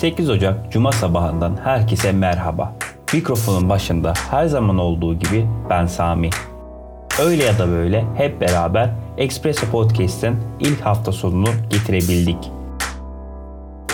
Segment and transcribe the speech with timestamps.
[0.00, 2.72] 8 Ocak Cuma sabahından herkese merhaba.
[3.14, 6.30] Mikrofonun başında her zaman olduğu gibi ben Sami.
[7.22, 12.50] Öyle ya da böyle hep beraber Espresso Podcast'in ilk hafta sonunu getirebildik.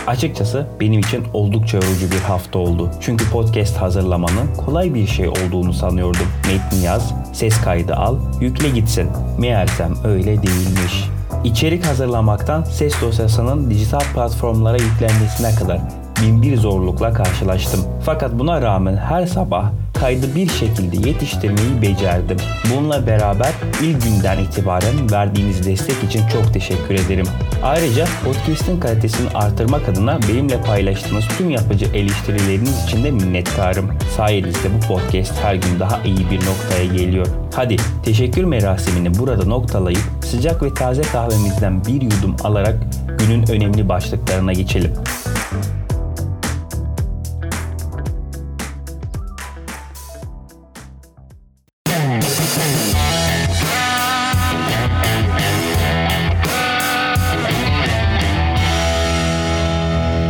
[0.07, 2.91] Açıkçası benim için oldukça yorucu bir hafta oldu.
[3.01, 6.27] Çünkü podcast hazırlamanın kolay bir şey olduğunu sanıyordum.
[6.47, 9.11] Metni yaz, ses kaydı al, yükle gitsin.
[9.39, 11.16] Meğersem öyle değilmiş.
[11.45, 15.81] İçerik hazırlamaktan ses dosyasının dijital platformlara yüklenmesine kadar
[16.23, 17.81] bin bir zorlukla karşılaştım.
[18.05, 22.37] Fakat buna rağmen her sabah kaydı bir şekilde yetiştirmeyi becerdim.
[22.71, 27.27] Bununla beraber ilk günden itibaren verdiğiniz destek için çok teşekkür ederim.
[27.63, 33.91] Ayrıca podcast'in kalitesini artırmak adına benimle paylaştığınız tüm yapıcı eleştirileriniz için de minnettarım.
[34.17, 37.27] Sayenizde bu podcast her gün daha iyi bir noktaya geliyor.
[37.55, 42.77] Hadi teşekkür merasimini burada noktalayıp sıcak ve taze kahvemizden bir yudum alarak
[43.19, 44.93] günün önemli başlıklarına geçelim.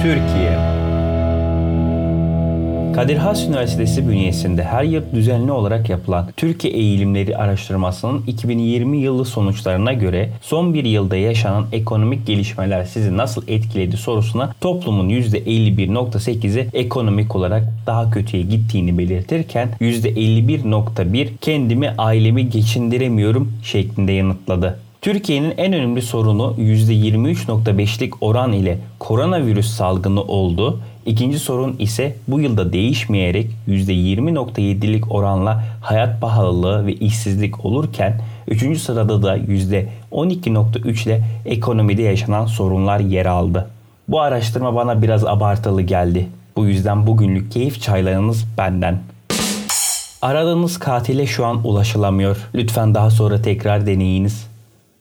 [0.06, 0.56] Türkiye
[2.94, 9.92] Kadir Has Üniversitesi bünyesinde her yıl düzenli olarak yapılan Türkiye Eğilimleri Araştırması'nın 2020 yılı sonuçlarına
[9.92, 17.64] göre son bir yılda yaşanan ekonomik gelişmeler sizi nasıl etkiledi sorusuna toplumun %51.8'i ekonomik olarak
[17.86, 24.85] daha kötüye gittiğini belirtirken %51.1 kendimi ailemi geçindiremiyorum şeklinde yanıtladı.
[25.06, 30.80] Türkiye'nin en önemli sorunu %23.5'lik oran ile koronavirüs salgını oldu.
[31.06, 39.22] İkinci sorun ise bu yılda değişmeyerek %20.7'lik oranla hayat pahalılığı ve işsizlik olurken üçüncü sırada
[39.22, 43.66] da %12.3 ile ekonomide yaşanan sorunlar yer aldı.
[44.08, 46.28] Bu araştırma bana biraz abartılı geldi.
[46.56, 48.98] Bu yüzden bugünlük keyif çaylarınız benden.
[50.22, 52.36] Aradığınız katile şu an ulaşılamıyor.
[52.54, 54.55] Lütfen daha sonra tekrar deneyiniz.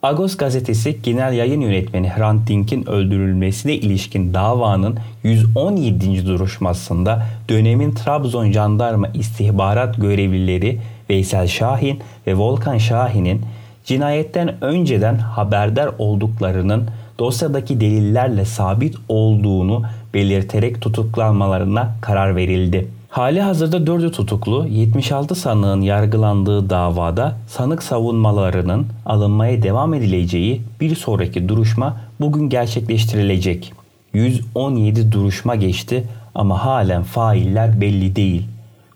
[0.05, 6.25] Agos gazetesi genel yayın yönetmeni Hrant Dink'in öldürülmesine ilişkin davanın 117.
[6.25, 10.79] duruşmasında dönemin Trabzon jandarma istihbarat görevlileri
[11.09, 13.41] Veysel Şahin ve Volkan Şahin'in
[13.85, 16.89] cinayetten önceden haberdar olduklarının
[17.19, 19.83] dosyadaki delillerle sabit olduğunu
[20.13, 22.87] belirterek tutuklanmalarına karar verildi.
[23.15, 31.49] Hali hazırda 4'ü tutuklu 76 sanığın yargılandığı davada sanık savunmalarının alınmaya devam edileceği bir sonraki
[31.49, 33.73] duruşma bugün gerçekleştirilecek.
[34.13, 38.43] 117 duruşma geçti ama halen failler belli değil.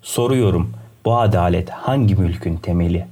[0.02, 0.74] Soruyorum
[1.06, 3.06] bu adalet hangi mülkün temeli?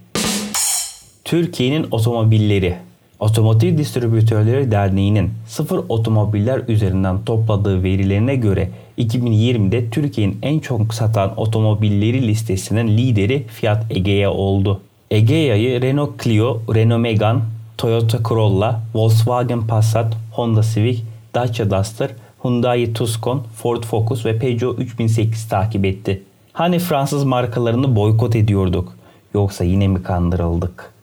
[1.24, 2.78] Türkiye'nin otomobilleri
[3.20, 12.28] Otomotiv Distribütörleri Derneği'nin sıfır otomobiller üzerinden topladığı verilerine göre 2020'de Türkiye'nin en çok satan otomobilleri
[12.28, 14.82] listesinin lideri Fiat Egea oldu.
[15.12, 17.40] Egea'yı Renault Clio, Renault Megane,
[17.78, 21.00] Toyota Corolla, Volkswagen Passat, Honda Civic,
[21.36, 22.10] Dacia Duster,
[22.44, 26.24] Hyundai Tucson, Ford Focus ve Peugeot 3008 takip etti.
[26.54, 28.94] Hani Fransız markalarını boykot ediyorduk?
[29.34, 30.97] Yoksa yine mi kandırıldık?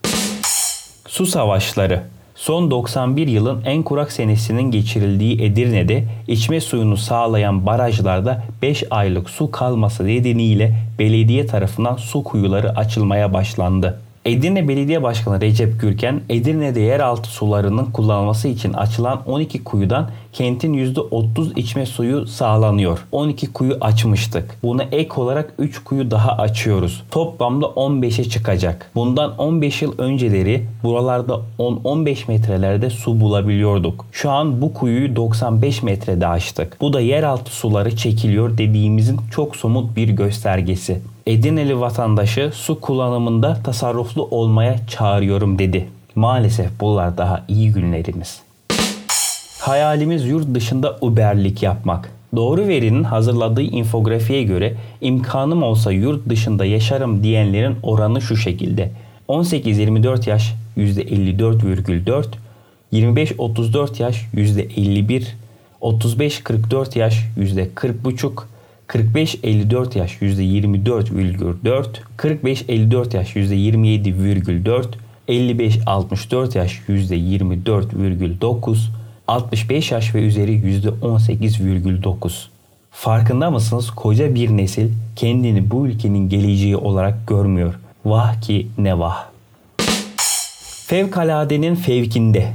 [1.15, 2.03] Su savaşları
[2.35, 9.51] Son 91 yılın en kurak senesinin geçirildiği Edirne'de içme suyunu sağlayan barajlarda 5 aylık su
[9.51, 14.01] kalması nedeniyle belediye tarafından su kuyuları açılmaya başlandı.
[14.25, 21.59] Edirne Belediye Başkanı Recep Gürken, Edirne'de yeraltı sularının kullanılması için açılan 12 kuyudan kentin %30
[21.59, 23.07] içme suyu sağlanıyor.
[23.13, 24.59] 12 kuyu açmıştık.
[24.63, 27.03] Buna ek olarak 3 kuyu daha açıyoruz.
[27.11, 28.91] Toplamda 15'e çıkacak.
[28.95, 34.07] Bundan 15 yıl önceleri buralarda 10-15 metrelerde su bulabiliyorduk.
[34.13, 36.77] Şu an bu kuyuyu 95 metrede açtık.
[36.81, 41.01] Bu da yeraltı suları çekiliyor dediğimizin çok somut bir göstergesi.
[41.27, 45.89] Edirneli vatandaşı su kullanımında tasarruflu olmaya çağırıyorum dedi.
[46.15, 48.44] Maalesef bunlar daha iyi günlerimiz.
[49.65, 52.11] Hayalimiz yurt dışında Uber'lik yapmak.
[52.37, 58.91] Doğru verinin hazırladığı infografiye göre imkanım olsa yurt dışında yaşarım diyenlerin oranı şu şekilde.
[59.29, 62.25] 18-24 yaş %54,4,
[62.93, 65.25] 25-34 yaş %51,
[65.81, 68.43] 35-44 yaş %40,5,
[68.89, 71.87] 45-54 yaş %24,4,
[72.19, 74.85] 45-54 yaş %27,4,
[75.29, 78.77] 55-64 yaş %24,9,
[79.29, 82.33] 65 yaş ve üzeri %18,9.
[82.91, 83.91] Farkında mısınız?
[83.91, 87.75] Koca bir nesil kendini bu ülkenin geleceği olarak görmüyor.
[88.05, 89.27] Vah ki ne vah.
[90.87, 92.53] Fevkaladenin fevkinde.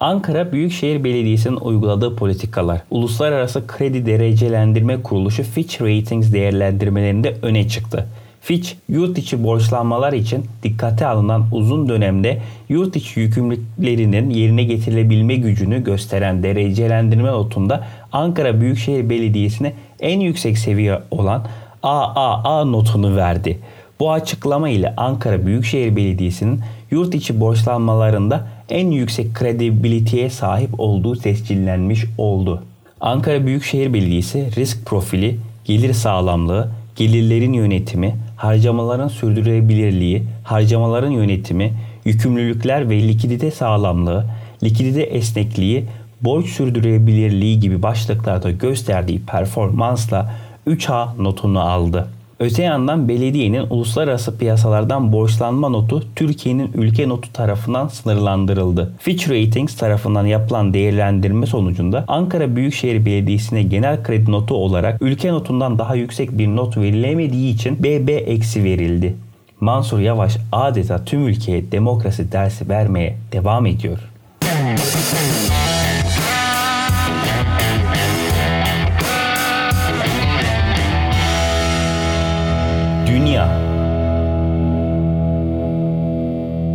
[0.00, 8.06] Ankara Büyükşehir Belediyesi'nin uyguladığı politikalar, Uluslararası Kredi Derecelendirme Kuruluşu Fitch Ratings değerlendirmelerinde öne çıktı.
[8.40, 15.84] Fitch, yurt içi borçlanmalar için dikkate alınan uzun dönemde yurt içi yükümlülüklerinin yerine getirilebilme gücünü
[15.84, 21.46] gösteren derecelendirme notunda Ankara Büyükşehir Belediyesi'ne en yüksek seviye olan
[21.82, 23.58] AAA notunu verdi.
[24.00, 26.60] Bu açıklama ile Ankara Büyükşehir Belediyesi'nin
[26.90, 32.62] yurt içi borçlanmalarında en yüksek kredibiliteye sahip olduğu tescillenmiş oldu.
[33.00, 41.72] Ankara Büyükşehir Belediyesi risk profili, gelir sağlamlığı, gelirlerin yönetimi, harcamaların sürdürülebilirliği, harcamaların yönetimi,
[42.04, 44.24] yükümlülükler ve likidite sağlamlığı,
[44.62, 45.84] likidite esnekliği,
[46.20, 50.32] borç sürdürülebilirliği gibi başlıklarda gösterdiği performansla
[50.66, 52.08] 3A notunu aldı.
[52.40, 58.92] Öte yandan belediyenin uluslararası piyasalardan borçlanma notu Türkiye'nin ülke notu tarafından sınırlandırıldı.
[58.98, 65.78] Fitch Ratings tarafından yapılan değerlendirme sonucunda Ankara Büyükşehir Belediyesi'ne genel kredi notu olarak ülke notundan
[65.78, 69.16] daha yüksek bir not verilemediği için BB eksi verildi.
[69.60, 73.98] Mansur Yavaş adeta tüm ülkeye demokrasi dersi vermeye devam ediyor.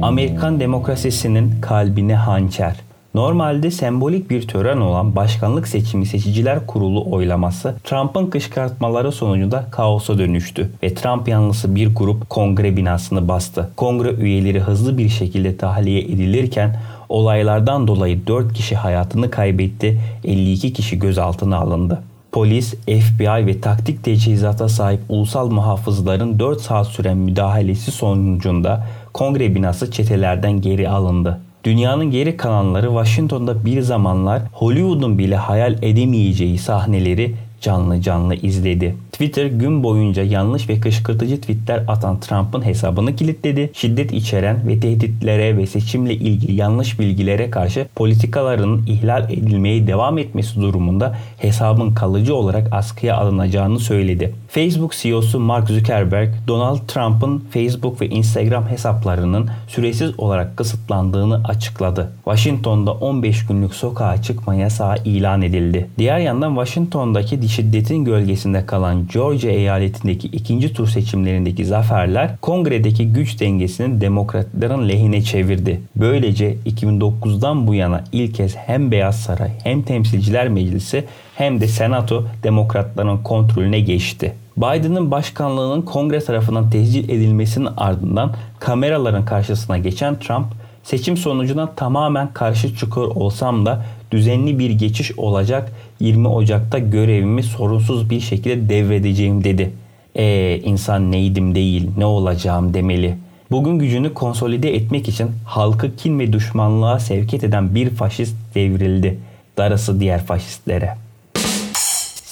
[0.05, 2.75] Amerikan demokrasisinin kalbine hançer.
[3.13, 10.71] Normalde sembolik bir tören olan başkanlık seçimi seçiciler kurulu oylaması Trump'ın kışkırtmaları sonucunda kaosa dönüştü
[10.83, 13.69] ve Trump yanlısı bir grup kongre binasını bastı.
[13.75, 16.79] Kongre üyeleri hızlı bir şekilde tahliye edilirken
[17.09, 22.03] olaylardan dolayı 4 kişi hayatını kaybetti, 52 kişi gözaltına alındı.
[22.31, 29.91] Polis, FBI ve taktik teçhizata sahip ulusal muhafızların 4 saat süren müdahalesi sonucunda kongre binası
[29.91, 31.39] çetelerden geri alındı.
[31.63, 38.95] Dünyanın geri kalanları Washington'da bir zamanlar Hollywood'un bile hayal edemeyeceği sahneleri canlı canlı izledi.
[39.15, 43.71] Twitter gün boyunca yanlış ve kışkırtıcı tweetler atan Trump'ın hesabını kilitledi.
[43.73, 50.61] Şiddet içeren ve tehditlere ve seçimle ilgili yanlış bilgilere karşı politikalarının ihlal edilmeye devam etmesi
[50.61, 54.33] durumunda hesabın kalıcı olarak askıya alınacağını söyledi.
[54.49, 62.11] Facebook CEO'su Mark Zuckerberg, Donald Trump'ın Facebook ve Instagram hesaplarının süresiz olarak kısıtlandığını açıkladı.
[62.25, 65.89] Washington'da 15 günlük sokağa çıkma yasağı ilan edildi.
[65.97, 74.01] Diğer yandan Washington'daki şiddetin gölgesinde kalan Georgia eyaletindeki ikinci tur seçimlerindeki zaferler kongredeki güç dengesini
[74.01, 75.81] demokratların lehine çevirdi.
[75.95, 81.03] Böylece 2009'dan bu yana ilk kez hem Beyaz Saray hem Temsilciler Meclisi
[81.35, 84.33] hem de Senato demokratların kontrolüne geçti.
[84.57, 90.47] Biden'ın başkanlığının kongre tarafından tescil edilmesinin ardından kameraların karşısına geçen Trump,
[90.85, 98.09] seçim sonucuna tamamen karşı çıkıyor olsam da düzenli bir geçiş olacak 20 Ocak'ta görevimi sorunsuz
[98.09, 99.71] bir şekilde devredeceğim dedi.
[100.15, 103.17] Eee insan neydim değil ne olacağım demeli.
[103.51, 109.19] Bugün gücünü konsolide etmek için halkı kin ve düşmanlığa sevk eden bir faşist devrildi.
[109.57, 110.95] Darısı diğer faşistlere.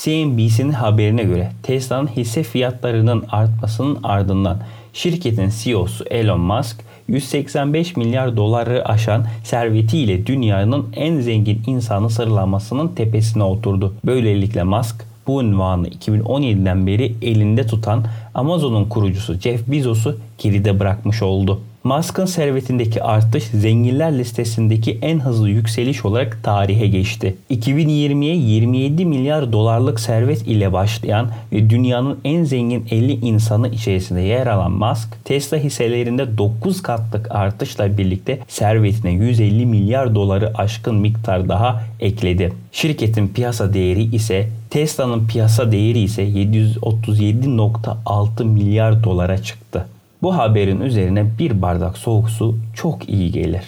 [0.04, 4.58] CNBC'nin haberine göre Tesla'nın hisse fiyatlarının artmasının ardından
[4.94, 13.44] şirketin CEO'su Elon Musk 185 milyar doları aşan servetiyle dünyanın en zengin insanı sıralamasının tepesine
[13.44, 13.94] oturdu.
[14.06, 21.62] Böylelikle Musk bu unvanı 2017'den beri elinde tutan Amazon'un kurucusu Jeff Bezos'u geride bırakmış oldu.
[21.84, 27.36] Musk'ın servetindeki artış zenginler listesindeki en hızlı yükseliş olarak tarihe geçti.
[27.52, 34.48] 2020'ye 27 milyar dolarlık servet ile başlayan ve dünyanın en zengin 50 insanı içerisinde yer
[34.48, 41.84] alan Musk, Tesla hisselerinde 9 katlık artışla birlikte servetine 150 milyar doları aşkın miktar daha
[42.00, 42.54] ekledi.
[42.72, 49.86] Şirketin piyasa değeri ise Tesla'nın piyasa değeri ise 737.6 milyar dolara çıktı.
[50.24, 53.64] Bu haberin üzerine bir bardak soğuk su çok iyi gelir.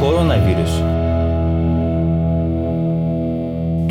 [0.00, 0.70] Koronavirüs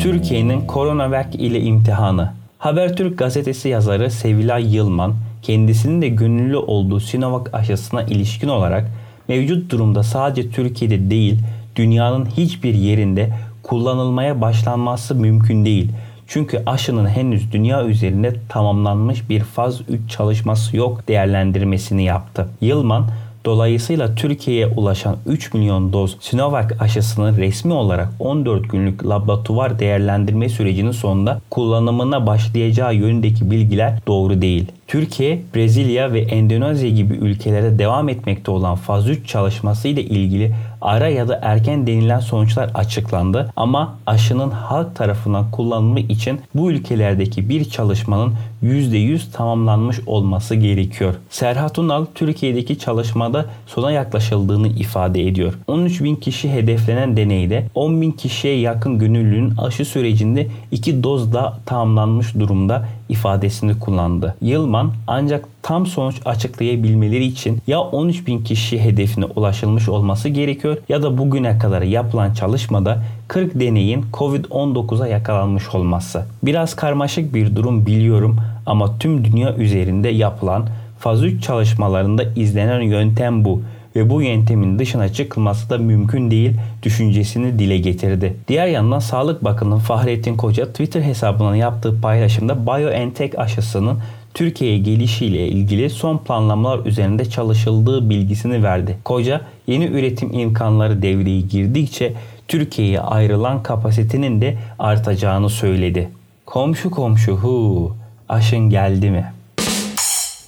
[0.02, 8.02] Türkiye'nin koronavak ile imtihanı Habertürk gazetesi yazarı Sevilay Yılman kendisinin de gönüllü olduğu Sinovac aşısına
[8.02, 8.90] ilişkin olarak
[9.28, 11.38] mevcut durumda sadece Türkiye'de değil
[11.76, 13.30] dünyanın hiçbir yerinde
[13.68, 15.92] kullanılmaya başlanması mümkün değil.
[16.26, 22.48] Çünkü aşının henüz dünya üzerinde tamamlanmış bir faz 3 çalışması yok değerlendirmesini yaptı.
[22.60, 23.06] Yılman
[23.44, 30.92] Dolayısıyla Türkiye'ye ulaşan 3 milyon doz Sinovac aşısının resmi olarak 14 günlük laboratuvar değerlendirme sürecinin
[30.92, 34.66] sonunda kullanımına başlayacağı yönündeki bilgiler doğru değil.
[34.88, 41.08] Türkiye, Brezilya ve Endonezya gibi ülkelere devam etmekte olan faz 3 çalışması ile ilgili ara
[41.08, 47.64] ya da erken denilen sonuçlar açıklandı ama aşının halk tarafından kullanımı için bu ülkelerdeki bir
[47.64, 51.14] çalışmanın %100 tamamlanmış olması gerekiyor.
[51.30, 55.54] Serhat Unal Türkiye'deki çalışmada sona yaklaşıldığını ifade ediyor.
[55.66, 61.58] 13 bin kişi hedeflenen deneyde 10 bin kişiye yakın gönüllünün aşı sürecinde iki doz da
[61.66, 64.34] tamamlanmış durumda ifadesini kullandı.
[64.40, 71.02] Yılman ancak tam sonuç açıklayabilmeleri için ya 13 bin kişi hedefine ulaşılmış olması gerekiyor ya
[71.02, 76.26] da bugüne kadar yapılan çalışmada 40 deneyin Covid-19'a yakalanmış olması.
[76.42, 78.36] Biraz karmaşık bir durum biliyorum
[78.66, 80.66] ama tüm dünya üzerinde yapılan
[80.98, 83.62] faz 3 çalışmalarında izlenen yöntem bu
[83.96, 88.36] ve bu yöntemin dışına çıkılması da mümkün değil düşüncesini dile getirdi.
[88.48, 93.98] Diğer yandan Sağlık Bakanı Fahrettin Koca Twitter hesabından yaptığı paylaşımda BioNTech aşısının
[94.34, 98.98] Türkiye'ye gelişiyle ilgili son planlamalar üzerinde çalışıldığı bilgisini verdi.
[99.04, 102.12] Koca yeni üretim imkanları devreye girdikçe
[102.48, 106.08] Türkiye'ye ayrılan kapasitenin de artacağını söyledi.
[106.46, 107.92] Komşu komşu hu
[108.28, 109.32] aşın geldi mi?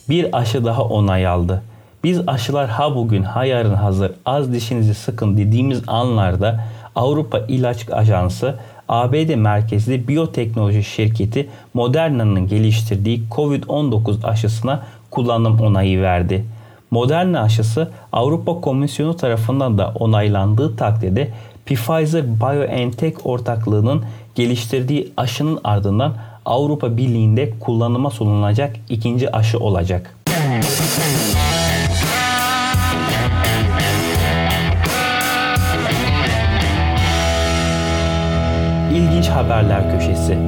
[0.09, 1.63] Bir aşı daha onay aldı.
[2.05, 6.65] Biz aşılar ha bugün ha yarın hazır az dişinizi sıkın dediğimiz anlarda
[6.97, 8.55] Avrupa İlaç Ajansı
[8.89, 16.45] ABD merkezli biyoteknoloji şirketi Moderna'nın geliştirdiği COVID-19 aşısına kullanım onayı verdi.
[16.91, 21.31] Moderna aşısı Avrupa Komisyonu tarafından da onaylandığı takdirde
[21.67, 24.05] Pfizer-BioNTech ortaklığının
[24.35, 26.15] geliştirdiği aşının ardından
[26.45, 30.17] Avrupa Birliği'nde kullanıma sunulacak ikinci aşı olacak.
[39.31, 40.39] Haberler köşesi.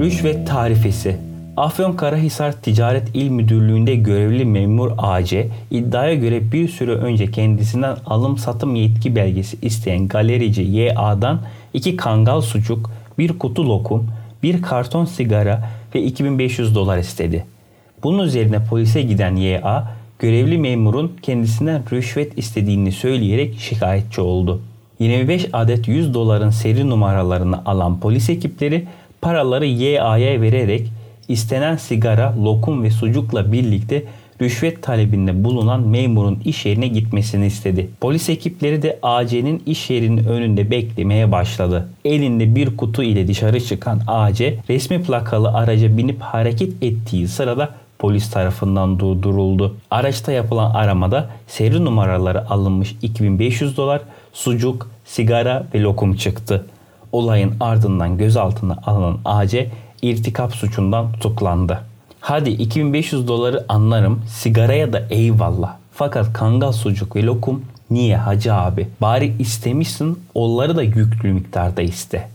[0.00, 1.16] Rüşvet tarifesi.
[1.56, 8.74] Afyonkarahisar Ticaret İl Müdürlüğü'nde görevli memur AC iddiaya göre bir süre önce kendisinden alım satım
[8.74, 11.40] yetki belgesi isteyen galerici YA'dan
[11.74, 14.10] iki kangal sucuk, bir kutu lokum,
[14.42, 17.44] bir karton sigara ve 2500 dolar istedi.
[18.02, 24.62] Bunun üzerine polise giden YA görevli memurun kendisinden rüşvet istediğini söyleyerek şikayetçi oldu.
[24.98, 28.86] 25 adet 100 doların seri numaralarını alan polis ekipleri
[29.22, 30.88] paraları YA'ya vererek
[31.28, 34.04] istenen sigara, lokum ve sucukla birlikte
[34.42, 37.90] rüşvet talebinde bulunan memurun iş yerine gitmesini istedi.
[38.00, 41.88] Polis ekipleri de AC'nin iş yerinin önünde beklemeye başladı.
[42.04, 48.30] Elinde bir kutu ile dışarı çıkan AC resmi plakalı araca binip hareket ettiği sırada polis
[48.30, 49.76] tarafından durduruldu.
[49.90, 54.00] Araçta yapılan aramada seri numaraları alınmış 2500 dolar,
[54.38, 56.66] sucuk, sigara ve lokum çıktı.
[57.12, 59.68] Olayın ardından gözaltına alınan AC
[60.02, 61.80] irtikap suçundan tutuklandı.
[62.20, 65.76] Hadi 2500 doları anlarım sigaraya da eyvallah.
[65.92, 68.88] Fakat kangal sucuk ve lokum niye hacı abi?
[69.00, 72.28] Bari istemişsin onları da yüklü miktarda iste.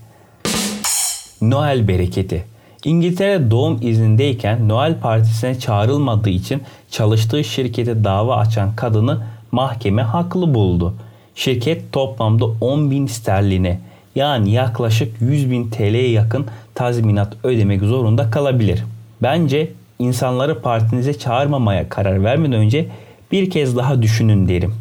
[1.42, 2.46] Noel bereketi.
[2.86, 10.94] İngiltere doğum iznindeyken Noel partisine çağrılmadığı için çalıştığı şirkete dava açan kadını mahkeme haklı buldu.
[11.36, 13.80] Şirket toplamda 10 bin sterline
[14.16, 18.84] yani yaklaşık 100 bin TL'ye yakın tazminat ödemek zorunda kalabilir.
[19.22, 22.88] Bence insanları partinize çağırmamaya karar vermeden önce
[23.32, 24.74] bir kez daha düşünün derim.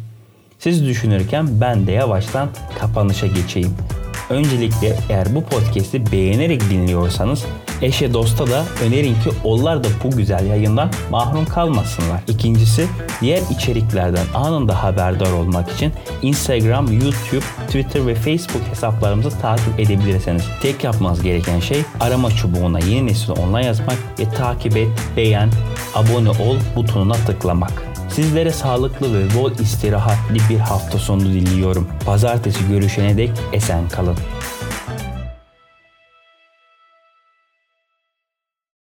[0.59, 3.73] Siz düşünürken ben de yavaştan kapanışa geçeyim.
[4.29, 7.45] Öncelikle eğer bu podcast'i beğenerek dinliyorsanız
[7.83, 12.21] eşe dosta da önerin ki onlar da bu güzel yayından mahrum kalmasınlar.
[12.27, 12.87] İkincisi
[13.21, 20.43] diğer içeriklerden anında haberdar olmak için Instagram, YouTube, Twitter ve Facebook hesaplarımızı takip edebilirsiniz.
[20.61, 24.87] Tek yapmanız gereken şey arama çubuğuna yeni nesil online yazmak ve takip et,
[25.17, 25.49] beğen,
[25.95, 27.83] abone ol butonuna tıklamak.
[28.09, 31.87] Sizlere sağlıklı ve bol istirahatli bir hafta sonu diliyorum.
[32.05, 34.17] Pazartesi görüşene dek esen kalın.